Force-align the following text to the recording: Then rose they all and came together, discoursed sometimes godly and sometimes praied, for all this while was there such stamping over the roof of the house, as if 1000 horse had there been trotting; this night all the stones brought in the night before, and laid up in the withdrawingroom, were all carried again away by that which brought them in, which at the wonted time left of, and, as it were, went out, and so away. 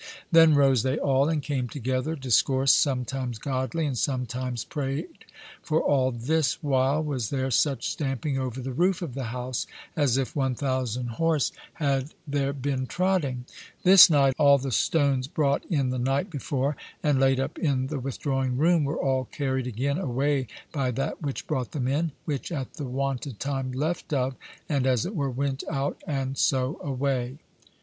Then 0.31 0.55
rose 0.55 0.81
they 0.81 0.97
all 0.97 1.29
and 1.29 1.43
came 1.43 1.69
together, 1.69 2.15
discoursed 2.15 2.81
sometimes 2.81 3.37
godly 3.37 3.85
and 3.85 3.95
sometimes 3.95 4.65
praied, 4.65 5.25
for 5.61 5.79
all 5.79 6.09
this 6.09 6.53
while 6.63 7.03
was 7.03 7.29
there 7.29 7.51
such 7.51 7.87
stamping 7.87 8.35
over 8.39 8.61
the 8.61 8.73
roof 8.73 9.03
of 9.03 9.13
the 9.13 9.25
house, 9.25 9.67
as 9.95 10.17
if 10.17 10.35
1000 10.35 11.05
horse 11.05 11.51
had 11.73 12.15
there 12.27 12.51
been 12.51 12.87
trotting; 12.87 13.45
this 13.83 14.09
night 14.09 14.33
all 14.39 14.57
the 14.57 14.71
stones 14.71 15.27
brought 15.27 15.63
in 15.69 15.91
the 15.91 15.99
night 15.99 16.31
before, 16.31 16.75
and 17.03 17.19
laid 17.19 17.39
up 17.39 17.59
in 17.59 17.85
the 17.85 17.99
withdrawingroom, 17.99 18.83
were 18.83 18.97
all 18.97 19.25
carried 19.25 19.67
again 19.67 19.99
away 19.99 20.47
by 20.71 20.89
that 20.89 21.21
which 21.21 21.45
brought 21.45 21.73
them 21.73 21.87
in, 21.87 22.11
which 22.25 22.51
at 22.51 22.73
the 22.73 22.87
wonted 22.87 23.39
time 23.39 23.71
left 23.71 24.11
of, 24.11 24.35
and, 24.67 24.87
as 24.87 25.05
it 25.05 25.13
were, 25.15 25.29
went 25.29 25.63
out, 25.69 26.01
and 26.07 26.39
so 26.39 26.79
away. 26.83 27.37